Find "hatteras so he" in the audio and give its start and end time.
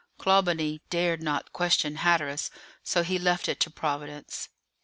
1.97-3.19